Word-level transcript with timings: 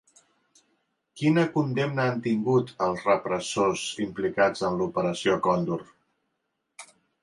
Quina 1.21 1.43
condemna 1.57 2.07
han 2.13 2.25
tingut 2.29 2.73
els 2.87 3.05
repressors 3.11 3.87
implicats 4.09 4.69
en 4.73 4.83
l'Operació 4.83 5.41
Còndor? 5.49 5.89